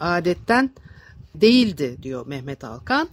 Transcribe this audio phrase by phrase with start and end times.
[0.00, 0.70] adetten
[1.40, 3.08] değildi diyor Mehmet Alkan.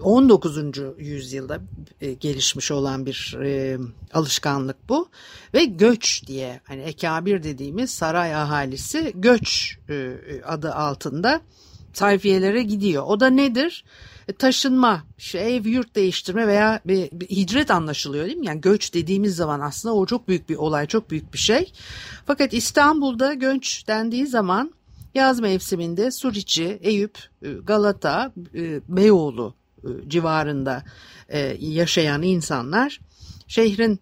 [0.00, 0.58] 19.
[0.98, 1.60] yüzyılda
[2.00, 3.78] e, gelişmiş olan bir e,
[4.12, 5.08] alışkanlık bu
[5.54, 11.40] ve göç diye hani ekabir dediğimiz saray ahalisi göç e, adı altında
[11.92, 13.02] sayfiyelere gidiyor.
[13.06, 13.84] O da nedir?
[14.38, 18.46] Taşınma, işte ev yurt değiştirme veya bir, bir hicret anlaşılıyor değil mi?
[18.46, 21.72] Yani göç dediğimiz zaman aslında o çok büyük bir olay, çok büyük bir şey.
[22.26, 24.72] Fakat İstanbul'da göç dendiği zaman
[25.16, 30.84] Yaz mevsiminde Suriçi, Eyüp, e, Galata, e, Beyoğlu e, civarında
[31.58, 33.00] yaşayan insanlar
[33.46, 34.00] şehrin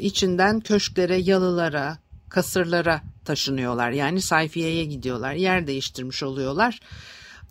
[0.00, 1.98] içinden köşklere, yalılara,
[2.28, 3.90] kasırlara taşınıyorlar.
[3.90, 6.80] Yani sayfiyeye gidiyorlar, yer değiştirmiş oluyorlar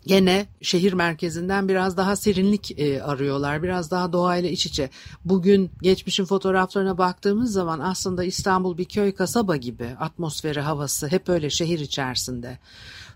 [0.06, 3.62] gene şehir merkezinden biraz daha serinlik e, arıyorlar.
[3.62, 4.90] Biraz daha doğayla iç içe.
[5.24, 11.50] Bugün geçmişin fotoğraflarına baktığımız zaman aslında İstanbul bir köy kasaba gibi atmosferi, havası hep öyle
[11.50, 12.58] şehir içerisinde.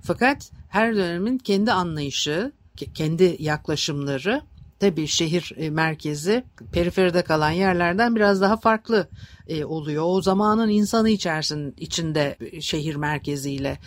[0.09, 2.53] Fakat her dönemin kendi anlayışı,
[2.95, 4.43] kendi yaklaşımları
[4.81, 9.09] tabii şehir e, merkezi periferide kalan yerlerden biraz daha farklı
[9.49, 10.05] e, oluyor.
[10.07, 13.79] O zamanın insanı içerisinde içinde e, şehir merkeziyle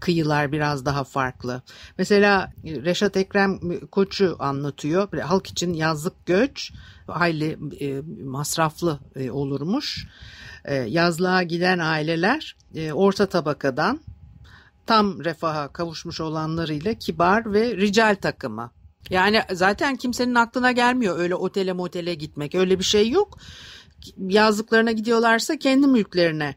[0.00, 1.62] kıyılar biraz daha farklı.
[1.98, 5.18] Mesela Reşat Ekrem Koç'u anlatıyor.
[5.18, 6.72] Halk için yazlık göç
[7.06, 7.58] hayli
[8.24, 8.98] masraflı
[9.30, 10.06] olurmuş.
[10.86, 12.56] Yazlığa giden aileler
[12.92, 14.00] orta tabakadan
[14.86, 18.70] tam refaha kavuşmuş olanlarıyla kibar ve rical takımı
[19.10, 22.54] yani zaten kimsenin aklına gelmiyor öyle otele motele gitmek.
[22.54, 23.38] Öyle bir şey yok.
[24.18, 26.54] Yazlıklarına gidiyorlarsa kendi mülklerine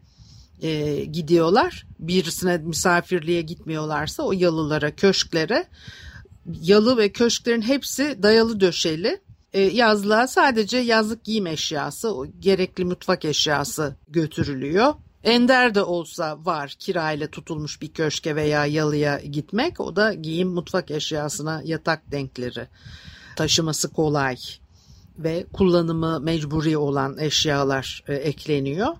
[0.61, 1.85] e, gidiyorlar.
[2.00, 5.67] Birisine misafirliğe gitmiyorlarsa o yalılara, köşklere.
[6.61, 9.22] Yalı ve köşklerin hepsi dayalı döşeli.
[9.53, 14.94] E, yazlığa sadece yazlık giyim eşyası, gerekli mutfak eşyası götürülüyor.
[15.23, 19.79] Ender de olsa var kirayla tutulmuş bir köşke veya yalıya gitmek.
[19.79, 22.67] O da giyim mutfak eşyasına yatak denkleri.
[23.35, 24.38] Taşıması kolay
[25.17, 28.95] ve kullanımı mecburi olan eşyalar e, ekleniyor.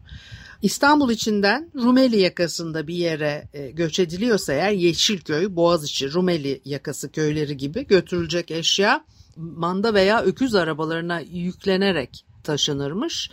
[0.62, 7.58] İstanbul içinden Rumeli yakasında bir yere e, göç ediliyorsa eğer Yeşilköy, Boğaziçi, Rumeli yakası köyleri
[7.58, 9.06] gibi götürülecek eşya
[9.36, 13.32] manda veya öküz arabalarına yüklenerek taşınırmış.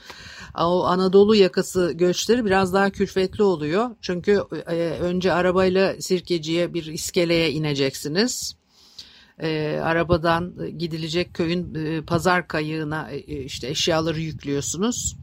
[0.59, 3.91] O Anadolu yakası göçleri biraz daha külfetli oluyor.
[4.01, 8.57] Çünkü e, önce arabayla Sirkeci'ye bir iskeleye ineceksiniz.
[9.39, 15.17] E, arabadan gidilecek köyün e, pazar kayığına e, işte eşyaları yüklüyorsunuz.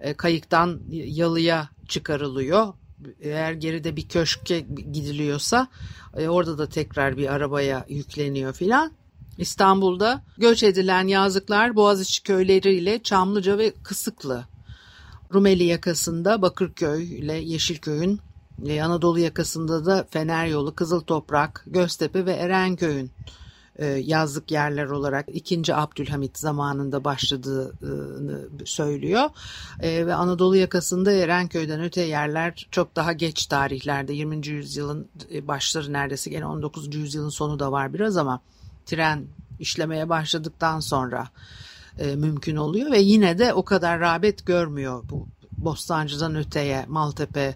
[0.00, 2.74] E, kayıktan yalıya çıkarılıyor.
[3.20, 4.60] Eğer geride bir köşke
[4.92, 5.68] gidiliyorsa
[6.16, 8.92] e, orada da tekrar bir arabaya yükleniyor filan.
[9.40, 14.44] İstanbul'da göç edilen yazıklar Boğaziçi köyleriyle Çamlıca ve Kısıklı.
[15.34, 18.20] Rumeli yakasında Bakırköy ile Yeşilköy'ün
[18.66, 23.10] e, Anadolu yakasında da Fener Yolu, Kızıl Toprak, Göztepe ve Erenköy'ün
[23.76, 25.74] e, yazlık yerler olarak 2.
[25.74, 29.30] Abdülhamit zamanında başladığını söylüyor.
[29.80, 34.46] E, ve Anadolu yakasında Erenköy'den öte yerler çok daha geç tarihlerde 20.
[34.46, 35.08] yüzyılın
[35.42, 36.94] başları neredeyse gene 19.
[36.94, 38.40] yüzyılın sonu da var biraz ama
[38.90, 39.26] tren
[39.58, 41.28] işlemeye başladıktan sonra
[41.98, 47.54] e, mümkün oluyor ve yine de o kadar rağbet görmüyor bu Bostancı'dan öteye Maltepe,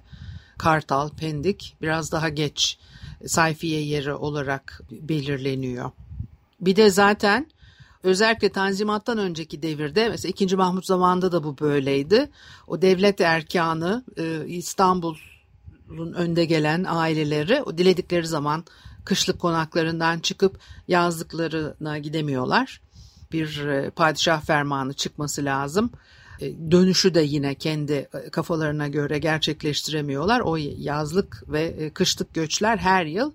[0.59, 2.79] Kartal, Pendik biraz daha geç
[3.27, 5.91] sayfiye yeri olarak belirleniyor.
[6.61, 7.47] Bir de zaten
[8.03, 10.57] özellikle Tanzimat'tan önceki devirde mesela 2.
[10.57, 12.31] Mahmut zamanında da bu böyleydi.
[12.67, 18.65] O devlet erkanı e, İstanbul'un önde gelen aileleri o diledikleri zaman
[19.05, 20.59] kışlık konaklarından çıkıp
[20.89, 22.81] yazlıklarına gidemiyorlar.
[23.33, 25.91] Bir e, padişah fermanı çıkması lazım.
[26.41, 30.41] E, dönüşü de yine kendi e, kafalarına göre gerçekleştiremiyorlar.
[30.41, 33.33] O yazlık ve kışlık göçler her yıl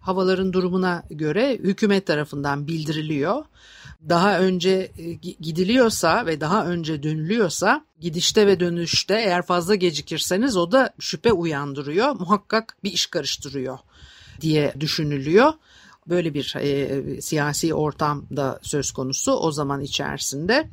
[0.00, 3.44] havaların durumuna göre hükümet tarafından bildiriliyor.
[4.08, 4.92] Daha önce
[5.40, 12.16] gidiliyorsa ve daha önce dönülüyorsa gidişte ve dönüşte eğer fazla gecikirseniz o da şüphe uyandırıyor.
[12.16, 13.78] Muhakkak bir iş karıştırıyor
[14.42, 15.52] diye düşünülüyor.
[16.06, 20.68] Böyle bir e, siyasi ortam da söz konusu o zaman içerisinde.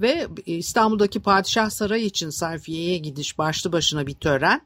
[0.00, 4.60] Ve İstanbul'daki Padişah Sarayı için Sayfiye'ye gidiş başlı başına bir tören.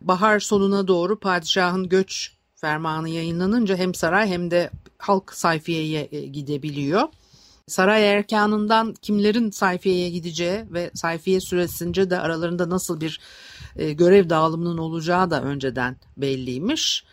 [0.00, 7.08] Bahar sonuna doğru padişahın göç fermanı yayınlanınca hem saray hem de halk sayfiyeye e, gidebiliyor.
[7.66, 13.20] Saray erkanından kimlerin sayfiyeye gideceği ve sayfiye süresince de aralarında nasıl bir
[13.76, 17.04] e, görev dağılımının olacağı da önceden belliymiş.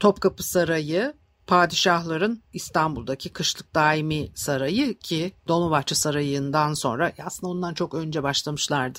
[0.00, 1.14] Topkapı Sarayı
[1.48, 8.98] padişahların İstanbul'daki kışlık daimi sarayı ki Dolmabahçe Sarayı'ndan sonra aslında ondan çok önce başlamışlardı.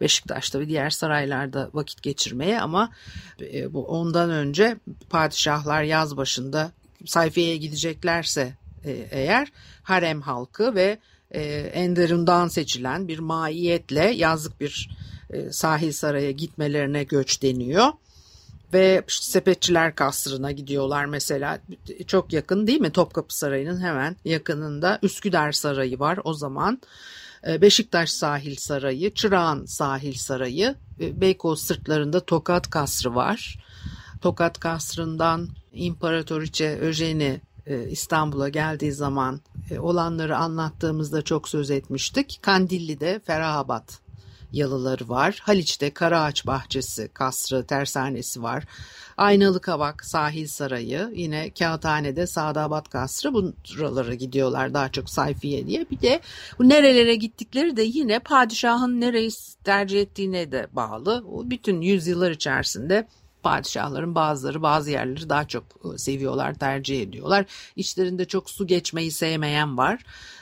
[0.00, 2.90] Beşiktaş'ta ve diğer saraylarda vakit geçirmeye ama
[3.40, 4.76] e, bu ondan önce
[5.10, 6.72] padişahlar yaz başında
[7.06, 8.54] sayfaya gideceklerse
[8.84, 10.98] e, eğer harem halkı ve
[11.30, 14.90] e, Enderun'dan seçilen bir maiyetle yazlık bir
[15.50, 17.92] sahil saraya gitmelerine göç deniyor
[18.74, 21.58] ve sepetçiler kasrına gidiyorlar mesela
[22.06, 26.80] çok yakın değil mi Topkapı Sarayı'nın hemen yakınında Üsküdar Sarayı var o zaman
[27.46, 33.58] ee, Beşiktaş Sahil Sarayı, Çırağan Sahil Sarayı, Beykoz sırtlarında Tokat Kasrı var.
[34.20, 42.38] Tokat Kasrı'ndan İmparatoriçe Öjeni e, İstanbul'a geldiği zaman e, olanları anlattığımızda çok söz etmiştik.
[42.42, 44.03] Kandilli'de Ferahabad
[44.54, 45.38] yalıları var.
[45.42, 48.64] Haliç'te Karaağaç Bahçesi, kasrı, tersanesi var.
[49.16, 55.86] Aynalı Kavak, Sahil Sarayı, yine Kağıthane'de Sadabat Kasrı buralara gidiyorlar daha çok sayfiye diye.
[55.90, 56.20] Bir de
[56.58, 59.30] bu nerelere gittikleri de yine padişahın nereyi
[59.64, 61.24] tercih ettiğine de bağlı.
[61.32, 63.06] O bütün yüzyıllar içerisinde
[63.44, 67.44] padişahların bazıları bazı yerleri daha çok e, seviyorlar, tercih ediyorlar.
[67.76, 70.00] İçlerinde çok su geçmeyi sevmeyen var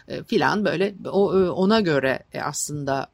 [0.08, 1.08] e, filan böyle e,
[1.48, 3.10] ona göre aslında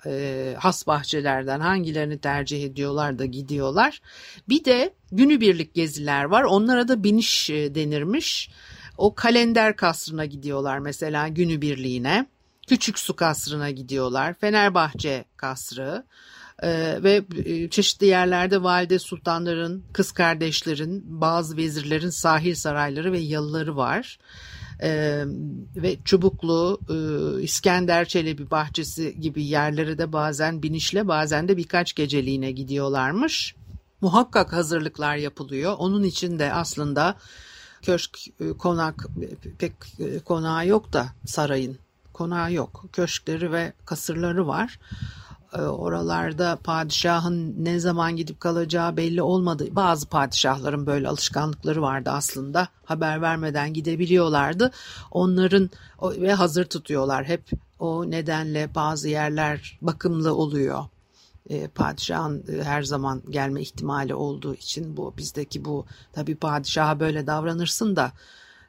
[0.59, 4.01] has bahçelerden hangilerini tercih ediyorlar da gidiyorlar.
[4.49, 6.43] Bir de günübirlik geziler var.
[6.43, 8.51] Onlara da biniş denirmiş.
[8.99, 12.27] O kalender kasrına gidiyorlar mesela günübirliğine.
[12.69, 14.35] Küçük Su Kasrı'na gidiyorlar.
[14.35, 16.05] Fenerbahçe Kasrı,
[16.63, 23.77] ee, ve e, çeşitli yerlerde valide sultanların, kız kardeşlerin, bazı vezirlerin sahil sarayları ve yalıları
[23.77, 24.19] var.
[24.83, 25.25] Ee,
[25.77, 32.51] ve Çubuklu, e, İskender Çelebi bahçesi gibi yerlere de bazen binişle bazen de birkaç geceliğine
[32.51, 33.55] gidiyorlarmış.
[34.01, 35.75] Muhakkak hazırlıklar yapılıyor.
[35.79, 37.17] Onun için de aslında
[37.83, 39.07] köşk, e, konak
[39.59, 41.79] pek e, konağı yok da sarayın
[42.19, 42.85] konağı yok.
[42.93, 44.79] Köşkleri ve kasırları var.
[45.53, 49.69] E, oralarda padişahın ne zaman gidip kalacağı belli olmadı.
[49.71, 52.69] Bazı padişahların böyle alışkanlıkları vardı aslında.
[52.85, 54.71] Haber vermeden gidebiliyorlardı.
[55.11, 55.71] Onların
[56.03, 57.25] ve hazır tutuyorlar.
[57.25, 60.85] Hep o nedenle bazı yerler bakımlı oluyor.
[61.51, 67.27] E, padişahın e, her zaman gelme ihtimali olduğu için bu bizdeki bu tabi padişaha böyle
[67.27, 68.13] davranırsın da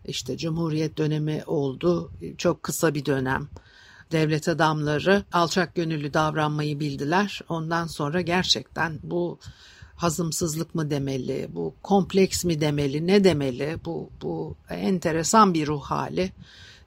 [0.06, 2.12] işte Cumhuriyet dönemi oldu.
[2.38, 3.48] Çok kısa bir dönem
[4.12, 7.42] devlet adamları alçak gönüllü davranmayı bildiler.
[7.50, 9.40] Ondan sonra gerçekten bu
[9.96, 16.32] hazımsızlık mı demeli, bu kompleks mi demeli, ne demeli, bu, bu enteresan bir ruh hali.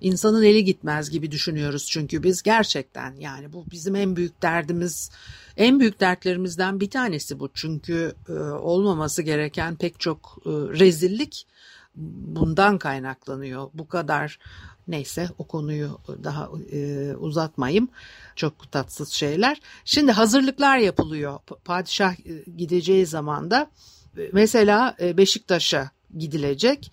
[0.00, 5.10] İnsanın eli gitmez gibi düşünüyoruz çünkü biz gerçekten yani bu bizim en büyük derdimiz,
[5.56, 7.50] en büyük dertlerimizden bir tanesi bu.
[7.54, 11.46] Çünkü e, olmaması gereken pek çok e, rezillik
[11.94, 13.70] bundan kaynaklanıyor.
[13.74, 14.38] Bu kadar
[14.88, 17.88] Neyse o konuyu daha e, uzatmayayım.
[18.36, 19.60] Çok tatsız şeyler.
[19.84, 21.38] Şimdi hazırlıklar yapılıyor.
[21.64, 23.70] Padişah e, gideceği zaman da
[24.18, 26.92] e, mesela e, Beşiktaş'a gidilecek.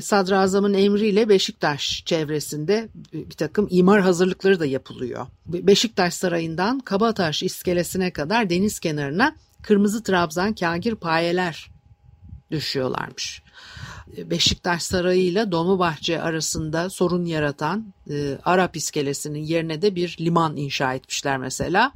[0.00, 5.26] Sadrazamın emriyle Beşiktaş çevresinde bir takım imar hazırlıkları da yapılıyor.
[5.46, 11.70] Beşiktaş Sarayı'ndan Kabataş iskelesine kadar deniz kenarına kırmızı trabzan kagir payeler
[12.50, 13.42] düşüyorlarmış.
[14.16, 20.94] Beşiktaş Sarayı ile Dolmabahçe arasında sorun yaratan e, Arap iskelesinin yerine de bir liman inşa
[20.94, 21.92] etmişler mesela.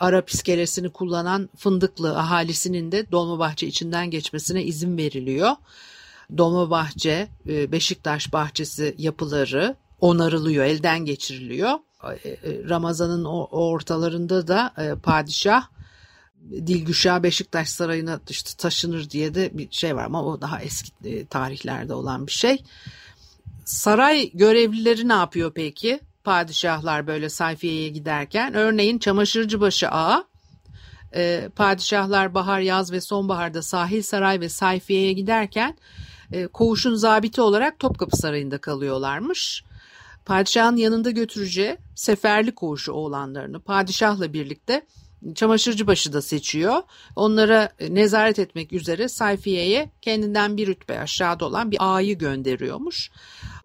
[0.00, 5.50] Arap iskelesini kullanan Fındıklı ahalisinin de Dolmabahçe içinden geçmesine izin veriliyor.
[6.38, 11.78] Dolmabahçe, e, Beşiktaş bahçesi yapıları onarılıyor, elden geçiriliyor.
[12.68, 15.68] Ramazan'ın ortalarında da padişah
[16.50, 21.94] Dilgüşah Beşiktaş Sarayı'na işte taşınır diye de bir şey var ama o daha eski tarihlerde
[21.94, 22.64] olan bir şey.
[23.64, 26.00] Saray görevlileri ne yapıyor peki?
[26.24, 30.24] Padişahlar böyle sayfiyeye giderken örneğin Çamaşırcıbaşı Ağa
[31.14, 35.76] e, padişahlar bahar, yaz ve sonbaharda sahil saray ve sayfiyeye giderken
[36.32, 39.64] e, koğuşun zabiti olarak Topkapı Sarayı'nda kalıyorlarmış.
[40.24, 44.86] Padişahın yanında götüreceği seferli koğuşu oğlanlarını padişahla birlikte
[45.34, 46.82] Çamaşırcıbaşı da seçiyor.
[47.16, 53.10] Onlara nezaret etmek üzere sayfiyeye kendinden bir rütbe aşağıda olan bir ağayı gönderiyormuş.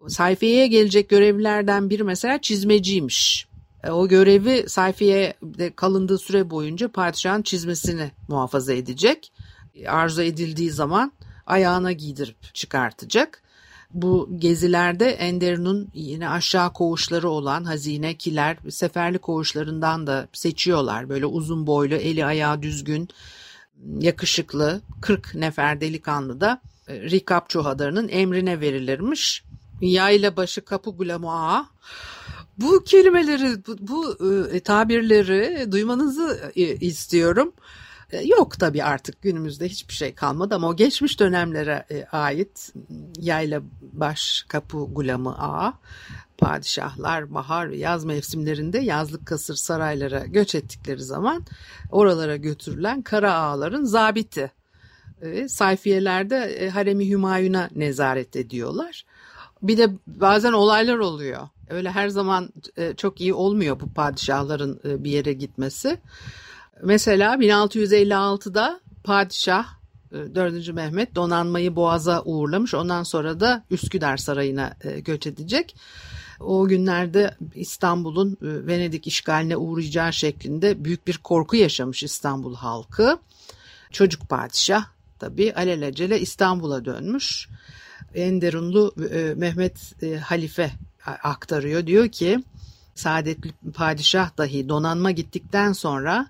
[0.08, 3.48] Sayfiyeye gelecek görevlilerden biri mesela çizmeciymiş.
[3.84, 9.32] E, o görevi sayfiyede kalındığı süre boyunca padişahın çizmesini muhafaza edecek.
[9.86, 11.12] Arzu edildiği zaman
[11.46, 13.42] ayağına giydirip çıkartacak.
[13.96, 21.08] Bu gezilerde Enderun'un yine aşağı koğuşları olan hazinekiler seferli koğuşlarından da seçiyorlar.
[21.08, 23.08] Böyle uzun boylu, eli ayağı düzgün,
[23.98, 29.44] yakışıklı 40 nefer delikanlı da e, Rikap Çohadar'ın emrine verilirmiş.
[29.80, 31.30] Yayla başı kapı gulamu
[32.58, 37.52] Bu kelimeleri, bu, bu e, tabirleri duymanızı e, istiyorum.
[38.12, 42.72] E, yok tabii artık günümüzde hiçbir şey kalmadı ama o geçmiş dönemlere e, ait
[43.20, 43.62] yayla
[44.00, 45.74] baş kapı gulamı ağa
[46.38, 51.42] padişahlar bahar ve yaz mevsimlerinde yazlık kasır saraylara göç ettikleri zaman
[51.90, 54.52] oralara götürülen kara ağaların zabiti.
[55.22, 59.04] E, sayfiyelerde Haremi Hümayun'a nezaret ediyorlar.
[59.62, 61.48] Bir de bazen olaylar oluyor.
[61.70, 62.50] Öyle her zaman
[62.96, 65.98] çok iyi olmuyor bu padişahların bir yere gitmesi.
[66.82, 69.66] Mesela 1656'da padişah
[70.12, 70.68] 4.
[70.68, 72.74] E, Mehmet donanmayı Boğaz'a uğurlamış.
[72.74, 75.76] Ondan sonra da Üsküdar Sarayı'na e, göç edecek.
[76.40, 83.18] O günlerde İstanbul'un e, Venedik işgaline uğrayacağı şeklinde büyük bir korku yaşamış İstanbul halkı.
[83.90, 84.84] Çocuk padişah
[85.18, 87.48] tabii alelacele İstanbul'a dönmüş.
[88.14, 88.94] Enderunlu
[89.36, 90.70] Mehmet Halife
[91.22, 91.86] aktarıyor.
[91.86, 92.44] Diyor ki
[92.94, 96.28] saadetli padişah dahi donanma gittikten sonra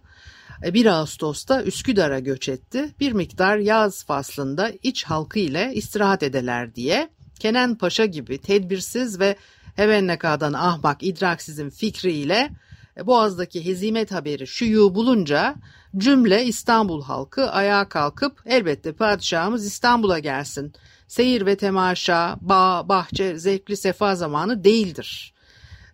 [0.62, 2.94] 1 e, Ağustos'ta Üsküdar'a göç etti.
[3.00, 7.08] Bir miktar yaz faslında iç halkı ile istirahat edeler diye
[7.40, 9.36] Kenan Paşa gibi tedbirsiz ve
[9.76, 12.50] hevennekadan ahmak idraksizin fikriyle
[12.96, 15.54] e, Boğaz'daki hezimet haberi şuyu bulunca
[15.96, 20.72] cümle İstanbul halkı ayağa kalkıp elbette padişahımız İstanbul'a gelsin.
[21.08, 25.35] Seyir ve temaşa, bağ, bahçe, zevkli sefa zamanı değildir.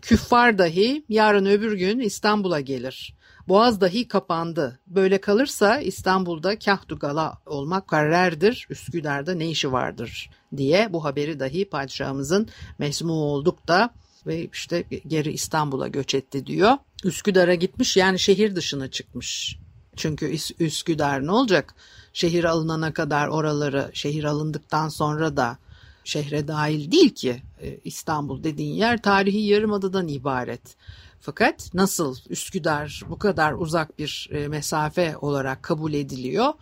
[0.03, 3.15] Küffar dahi yarın öbür gün İstanbul'a gelir.
[3.49, 4.81] Boğaz dahi kapandı.
[4.87, 12.49] Böyle kalırsa İstanbul'da kahdugala olmak karardır, Üsküdar'da ne işi vardır diye bu haberi dahi padişahımızın
[12.79, 13.91] mesmu olduk da
[14.27, 16.77] ve işte geri İstanbul'a göç etti diyor.
[17.05, 19.59] Üsküdar'a gitmiş yani şehir dışına çıkmış.
[19.97, 21.75] Çünkü Üsküdar ne olacak?
[22.13, 25.59] Şehir alınana kadar oraları şehir alındıktan sonra da
[26.05, 30.77] şehre dahil değil ki e, İstanbul dediğin yer tarihi yarımadadan ibaret.
[31.21, 36.53] Fakat nasıl Üsküdar bu kadar uzak bir e, mesafe olarak kabul ediliyor?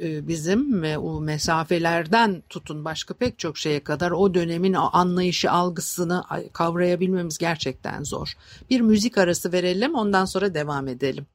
[0.00, 7.38] E, bizim o mesafelerden tutun başka pek çok şeye kadar o dönemin anlayışı, algısını kavrayabilmemiz
[7.38, 8.32] gerçekten zor.
[8.70, 11.26] Bir müzik arası verelim ondan sonra devam edelim.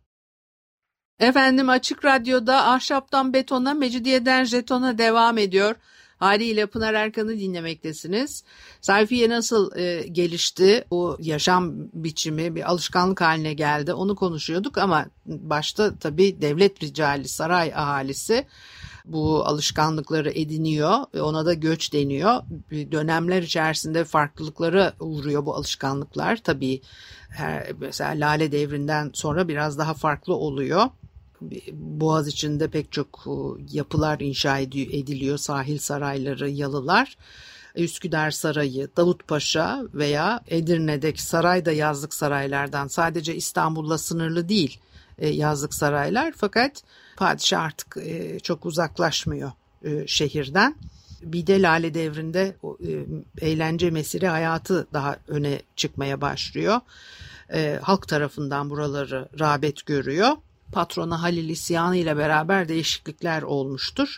[1.19, 5.75] Efendim Açık Radyo'da Ahşaptan Betona, Mecidiyeden Jeton'a devam ediyor.
[6.21, 8.43] Haliyle Pınar Erkan'ı dinlemektesiniz.
[8.81, 15.95] Sayfiye nasıl e, gelişti, o yaşam biçimi bir alışkanlık haline geldi onu konuşuyorduk ama başta
[15.99, 18.45] tabii devlet ricali, saray ahalisi
[19.05, 22.41] bu alışkanlıkları ediniyor ona da göç deniyor.
[22.71, 26.35] Dönemler içerisinde farklılıklara uğruyor bu alışkanlıklar.
[26.43, 26.81] Tabii
[27.29, 30.89] her, mesela Lale devrinden sonra biraz daha farklı oluyor.
[31.71, 33.31] Boğaz içinde pek çok e,
[33.77, 35.37] yapılar inşa ediliyor.
[35.37, 37.17] Sahil sarayları, yalılar.
[37.75, 44.79] Üsküdar Sarayı, Davutpaşa veya Edirne'deki saray da yazlık saraylardan sadece İstanbul'la sınırlı değil
[45.17, 46.83] e, yazlık saraylar fakat
[47.17, 49.51] padişah artık e, çok uzaklaşmıyor
[50.07, 50.75] şehirden.
[51.21, 52.55] Bir de Lale devrinde
[53.41, 56.79] eğlence mesire hayatı daha öne çıkmaya başlıyor.
[57.81, 60.31] Halk tarafından buraları rağbet görüyor
[60.71, 64.17] patrona Halil isyanı ile beraber değişiklikler olmuştur.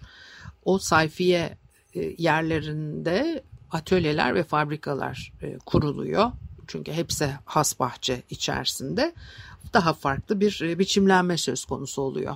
[0.66, 1.58] O sayfiye
[1.96, 6.32] e, yerlerinde atölyeler ve fabrikalar e, kuruluyor.
[6.68, 9.14] Çünkü hepsi has bahçe içerisinde
[9.74, 12.36] daha farklı bir e, biçimlenme söz konusu oluyor.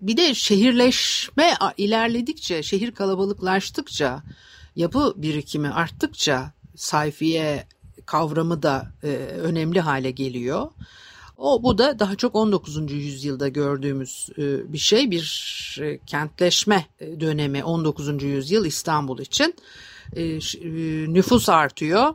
[0.00, 4.22] Bir de şehirleşme ilerledikçe, şehir kalabalıklaştıkça,
[4.76, 7.66] yapı birikimi arttıkça sayfiye
[8.06, 8.92] kavramı da
[9.42, 10.70] önemli hale geliyor.
[11.42, 12.92] O bu da daha çok 19.
[12.92, 15.10] yüzyılda gördüğümüz e, bir şey.
[15.10, 18.22] Bir e, kentleşme dönemi 19.
[18.22, 19.54] yüzyıl İstanbul için.
[20.16, 20.38] E, e,
[21.12, 22.14] nüfus artıyor.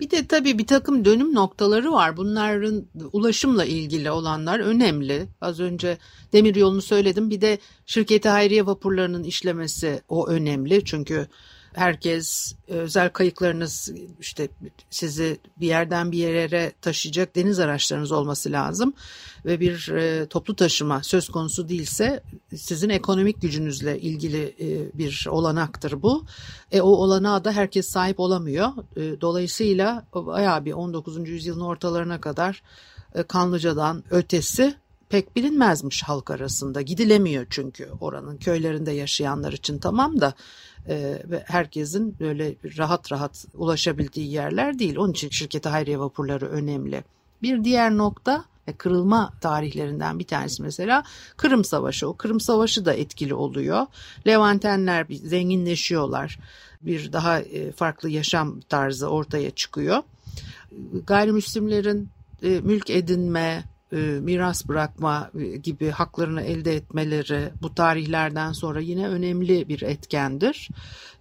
[0.00, 2.16] Bir de tabii bir takım dönüm noktaları var.
[2.16, 5.28] Bunların ulaşımla ilgili olanlar önemli.
[5.40, 5.98] Az önce
[6.32, 7.30] demir yolunu söyledim.
[7.30, 10.84] Bir de şirketi hayriye vapurlarının işlemesi o önemli.
[10.84, 11.28] Çünkü
[11.76, 14.48] herkes özel kayıklarınız işte
[14.90, 18.94] sizi bir yerden bir yere taşıyacak deniz araçlarınız olması lazım
[19.44, 22.22] ve bir e, toplu taşıma söz konusu değilse
[22.56, 26.24] sizin ekonomik gücünüzle ilgili e, bir olanaktır bu.
[26.72, 28.68] E, o olanağa da herkes sahip olamıyor.
[28.96, 31.28] E, dolayısıyla bayağı bir 19.
[31.28, 32.62] yüzyılın ortalarına kadar
[33.28, 34.74] Kanlıca'dan ötesi
[35.08, 36.82] pek bilinmezmiş halk arasında.
[36.82, 40.34] Gidilemiyor çünkü oranın köylerinde yaşayanlar için tamam da
[41.24, 44.96] ve herkesin böyle rahat rahat ulaşabildiği yerler değil.
[44.96, 47.04] Onun için şirketi hayriye vapurları önemli.
[47.42, 51.04] Bir diğer nokta ve kırılma tarihlerinden bir tanesi mesela
[51.36, 52.08] Kırım Savaşı.
[52.08, 53.86] O Kırım Savaşı da etkili oluyor.
[54.26, 56.38] Levantenler zenginleşiyorlar.
[56.82, 60.02] Bir daha e, farklı yaşam tarzı ortaya çıkıyor.
[61.06, 62.08] Gayrimüslimlerin
[62.42, 63.64] e, mülk edinme,
[63.96, 70.68] e, miras bırakma e, gibi haklarını elde etmeleri bu tarihlerden sonra yine önemli bir etkendir.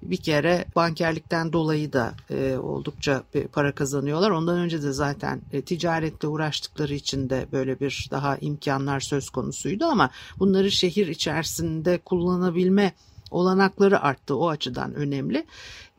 [0.01, 4.32] Bir kere bankerlikten dolayı da e, oldukça para kazanıyorlar.
[4.32, 10.10] Ondan önce de zaten ticaretle uğraştıkları için de böyle bir daha imkanlar söz konusuydu ama
[10.39, 12.94] bunları şehir içerisinde kullanabilme
[13.32, 15.46] olanakları arttı o açıdan önemli.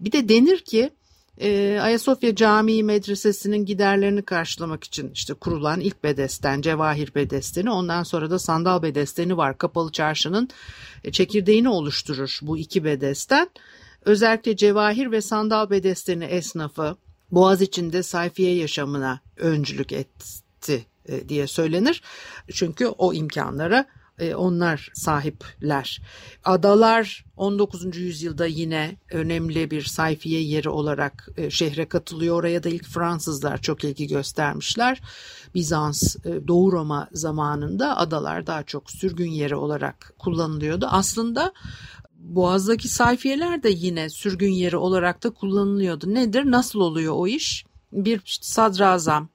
[0.01, 0.91] Bir de denir ki
[1.41, 8.31] e, Ayasofya Camii Medresesi'nin giderlerini karşılamak için işte kurulan ilk bedesten, Cevahir Bedesteni, ondan sonra
[8.31, 9.59] da Sandal Bedesteni var.
[9.59, 10.49] Kapalı Çarşı'nın
[11.05, 13.51] e, çekirdeğini oluşturur bu iki bedesten.
[14.05, 16.97] Özellikle Cevahir ve Sandal Bedesteni esnafı
[17.31, 22.03] Boğaz içinde sayfiye yaşamına öncülük etti e, diye söylenir.
[22.53, 23.87] Çünkü o imkanlara
[24.19, 26.01] e, onlar sahipler.
[26.45, 27.97] Adalar 19.
[27.97, 32.37] yüzyılda yine önemli bir sayfiye yeri olarak e, şehre katılıyor.
[32.37, 35.03] Oraya da ilk Fransızlar çok ilgi göstermişler.
[35.55, 40.87] Bizans, e, Doğu Roma zamanında adalar daha çok sürgün yeri olarak kullanılıyordu.
[40.91, 41.53] Aslında
[42.19, 46.15] Boğaz'daki sayfiyeler de yine sürgün yeri olarak da kullanılıyordu.
[46.15, 46.51] Nedir?
[46.51, 47.65] Nasıl oluyor o iş?
[47.93, 49.29] Bir sadrazam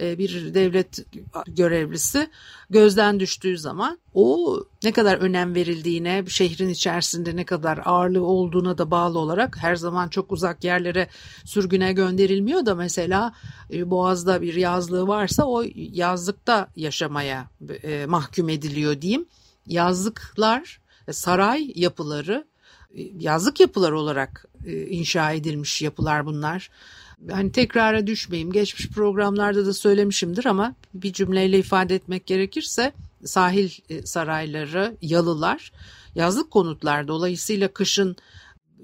[0.00, 1.06] bir devlet
[1.46, 2.30] görevlisi
[2.70, 8.90] gözden düştüğü zaman o ne kadar önem verildiğine, şehrin içerisinde ne kadar ağırlığı olduğuna da
[8.90, 11.08] bağlı olarak her zaman çok uzak yerlere
[11.44, 13.34] sürgüne gönderilmiyor da mesela
[13.72, 17.50] e, Boğaz'da bir yazlığı varsa o yazlıkta yaşamaya
[17.82, 19.26] e, mahkum ediliyor diyeyim.
[19.66, 22.44] Yazlıklar, saray yapıları
[23.18, 26.70] yazlık yapılar olarak inşa edilmiş yapılar bunlar
[27.30, 28.52] hani tekrara düşmeyeyim.
[28.52, 32.92] Geçmiş programlarda da söylemişimdir ama bir cümleyle ifade etmek gerekirse
[33.24, 35.72] sahil e, sarayları, yalılar,
[36.14, 38.16] yazlık konutlar dolayısıyla kışın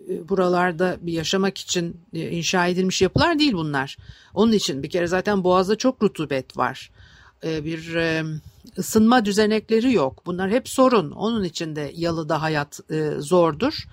[0.08, 3.96] e, buralarda yaşamak için e, inşa edilmiş yapılar değil bunlar.
[4.34, 6.90] Onun için bir kere zaten boğazda çok rutubet var.
[7.44, 7.96] Bir
[8.78, 10.22] ısınma düzenekleri yok.
[10.26, 11.10] Bunlar hep sorun.
[11.10, 12.80] Onun için de yalıda hayat
[13.18, 13.84] zordur.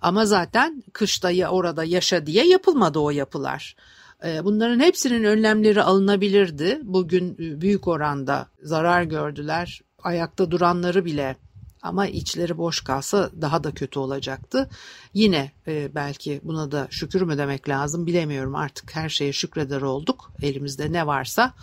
[0.00, 3.76] Ama zaten kışta ya orada yaşa diye yapılmadı o yapılar.
[4.24, 6.80] Ee, bunların hepsinin önlemleri alınabilirdi.
[6.82, 9.80] Bugün e, büyük oranda zarar gördüler.
[10.02, 11.36] Ayakta duranları bile
[11.82, 14.70] ama içleri boş kalsa daha da kötü olacaktı.
[15.14, 20.32] Yine e, belki buna da şükür mü demek lazım bilemiyorum artık her şeye şükreder olduk
[20.42, 21.54] elimizde ne varsa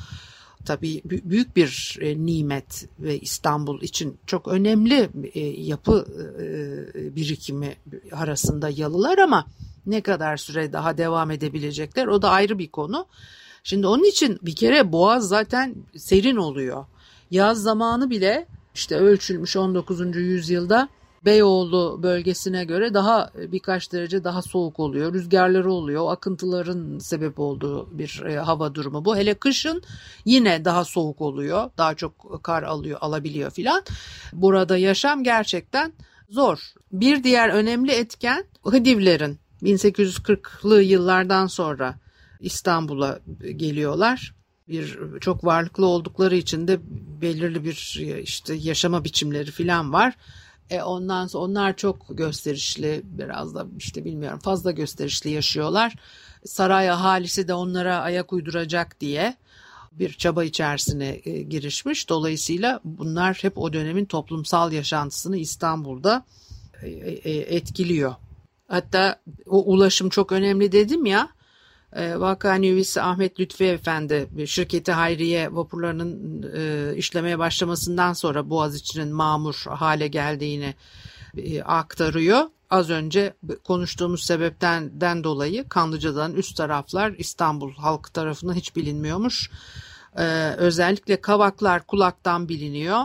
[0.68, 6.06] tabii büyük bir e, nimet ve İstanbul için çok önemli e, yapı
[6.40, 7.76] e, birikimi
[8.12, 9.46] arasında yalılar ama
[9.86, 13.08] ne kadar süre daha devam edebilecekler o da ayrı bir konu.
[13.64, 16.86] Şimdi onun için bir kere Boğaz zaten serin oluyor.
[17.32, 20.16] Yaz zamanı bile işte ölçülmüş 19.
[20.16, 20.90] yüzyılda
[21.28, 25.14] Beyoğlu bölgesine göre daha e, birkaç derece daha soğuk oluyor.
[25.14, 26.12] Rüzgarları oluyor.
[26.12, 29.18] Akıntıların sebep olduğu bir e, hava durumu bu.
[29.18, 29.84] Hele kışın
[30.26, 31.70] yine daha soğuk oluyor.
[31.78, 33.84] Daha çok kar alıyor, alabiliyor filan.
[34.34, 35.94] Burada yaşam gerçekten
[36.30, 36.74] zor.
[36.92, 41.96] Bir diğer önemli etken Hıdivlerin 1840'lı yıllardan sonra
[42.40, 43.20] İstanbul'a
[43.56, 44.34] geliyorlar
[44.70, 46.80] bir çok varlıklı oldukları için de
[47.22, 50.14] belirli bir işte yaşama biçimleri filan var.
[50.70, 55.96] E ondan sonra onlar çok gösterişli biraz da işte bilmiyorum fazla gösterişli yaşıyorlar.
[56.46, 59.36] Saray ahalisi de onlara ayak uyduracak diye
[59.92, 62.10] bir çaba içerisine e, girişmiş.
[62.10, 66.26] Dolayısıyla bunlar hep o dönemin toplumsal yaşantısını İstanbul'da
[66.84, 68.16] e, e, etkiliyor.
[68.68, 71.30] Hatta o ulaşım çok önemli dedim ya
[71.98, 79.56] E, Vakani üyesi Ahmet Lütfi Efendi şirketi Hayriye vapurlarının e, işlemeye başlamasından sonra Boğaziçi'nin mamur
[79.70, 80.76] hale geldiğini
[81.38, 82.42] e, aktarıyor.
[82.70, 83.34] Az önce
[83.64, 89.50] konuştuğumuz sebepten dolayı Kanlıca'dan üst taraflar İstanbul halkı tarafından hiç bilinmiyormuş.
[90.18, 93.00] Ee, özellikle Kavaklar kulaktan biliniyor.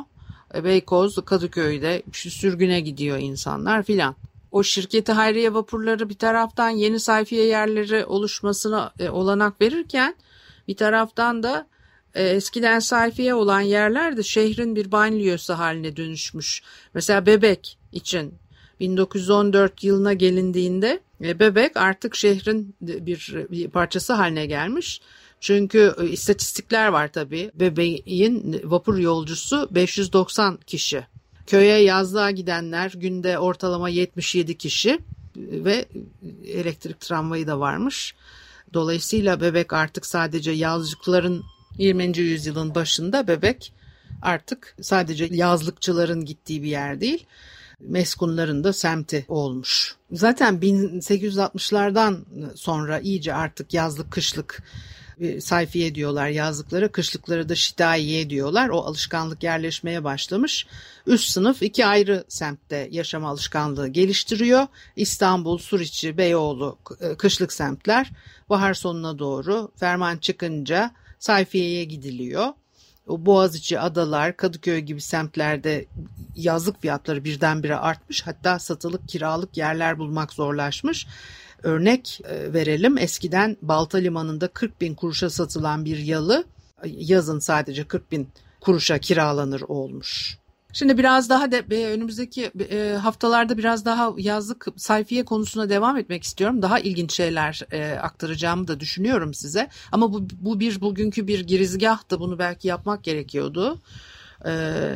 [0.64, 4.14] Beykoz, Kadıköy'de sürgüne gidiyor insanlar filan.
[4.52, 10.14] O şirketi hayriye vapurları bir taraftan yeni sayfiye yerleri oluşmasına e, olanak verirken
[10.68, 11.66] bir taraftan da
[12.14, 16.62] e, eskiden sayfiye olan yerler de şehrin bir banliyosu haline dönüşmüş.
[16.94, 18.34] Mesela Bebek için
[18.80, 25.00] 1914 yılına gelindiğinde e, Bebek artık şehrin bir, bir parçası haline gelmiş.
[25.40, 27.50] Çünkü e, istatistikler var tabii.
[27.54, 31.06] Bebeğin vapur yolcusu 590 kişi.
[31.52, 34.98] Köye yazlığa gidenler günde ortalama 77 kişi
[35.36, 35.84] ve
[36.46, 38.14] elektrik tramvayı da varmış.
[38.74, 41.42] Dolayısıyla Bebek artık sadece yazlıkların
[41.78, 42.18] 20.
[42.18, 43.72] yüzyılın başında Bebek
[44.22, 47.26] artık sadece yazlıkçıların gittiği bir yer değil
[47.80, 49.96] meskunların da semti olmuş.
[50.12, 52.16] Zaten 1860'lardan
[52.54, 54.62] sonra iyice artık yazlık kışlık
[55.40, 58.68] sayfiye diyorlar yazlıklara, kışlıkları da şitayiye diyorlar.
[58.68, 60.66] O alışkanlık yerleşmeye başlamış.
[61.06, 64.66] Üst sınıf iki ayrı semtte yaşama alışkanlığı geliştiriyor.
[64.96, 68.10] İstanbul, Suriçi, Beyoğlu e, kışlık semtler.
[68.50, 72.46] Bahar sonuna doğru ferman çıkınca sayfiyeye gidiliyor
[73.06, 75.86] Boğaziçi, Adalar, Kadıköy gibi semtlerde
[76.36, 78.26] yazlık fiyatları birdenbire artmış.
[78.26, 81.06] Hatta satılık kiralık yerler bulmak zorlaşmış.
[81.62, 86.44] Örnek e, verelim eskiden Balta Limanı'nda 40 bin kuruşa satılan bir yalı
[86.84, 88.28] yazın sadece 40 bin
[88.60, 90.38] kuruşa kiralanır olmuş.
[90.72, 96.62] Şimdi biraz daha de önümüzdeki e, haftalarda biraz daha yazlık sayfiye konusuna devam etmek istiyorum.
[96.62, 99.68] Daha ilginç şeyler e, aktaracağımı da düşünüyorum size.
[99.92, 102.20] Ama bu, bu bir bugünkü bir girizgahtı.
[102.20, 103.78] Bunu belki yapmak gerekiyordu.
[104.44, 104.52] E,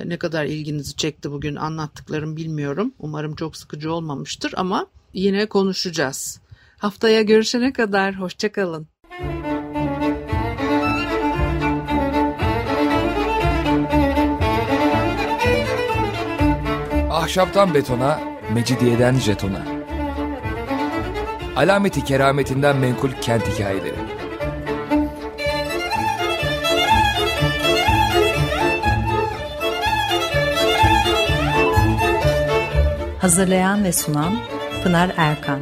[0.07, 2.95] ne kadar ilginizi çekti bugün anlattıklarım bilmiyorum.
[2.99, 6.41] Umarım çok sıkıcı olmamıştır ama yine konuşacağız.
[6.79, 8.89] Haftaya görüşene kadar hoşçakalın.
[17.11, 18.21] Ahşaptan betona,
[18.55, 19.63] mecidiyeden jetona.
[21.57, 23.95] Alameti kerametinden menkul kent hikayeleri.
[33.19, 34.35] Hazırlayan ve sunan
[34.83, 35.61] Pınar Erkan